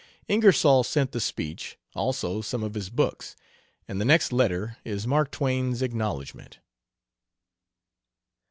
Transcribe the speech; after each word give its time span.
Ingersoll 0.27 0.83
sent 0.83 1.11
the 1.11 1.19
speech, 1.19 1.77
also 1.93 2.41
some 2.41 2.63
of 2.63 2.73
his 2.73 2.89
books, 2.89 3.35
and 3.87 4.01
the 4.01 4.03
next 4.05 4.33
letter 4.33 4.77
is 4.83 5.05
Mark 5.05 5.29
Twain's 5.29 5.83
acknowledgment. 5.83 6.57